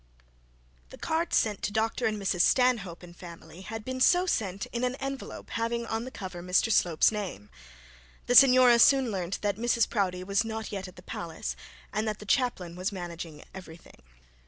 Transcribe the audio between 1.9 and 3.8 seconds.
and Mrs Stanhope and family,